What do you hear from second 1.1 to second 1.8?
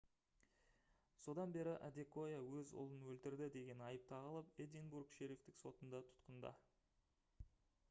содан бері